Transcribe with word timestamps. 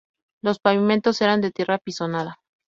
Los 0.41 0.57
pavimentos 0.57 1.21
eran 1.21 1.41
de 1.41 1.51
tierra 1.51 1.75
apisonada. 1.75 2.39